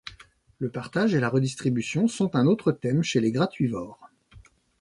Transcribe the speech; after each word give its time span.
Le 0.57 0.71
partage 0.71 1.13
et 1.13 1.19
la 1.19 1.29
redistribution 1.29 2.07
sont 2.07 2.35
un 2.35 2.47
autre 2.47 2.71
thème 2.71 3.03
chez 3.03 3.19
les 3.21 3.31
gratuivores. 3.31 3.99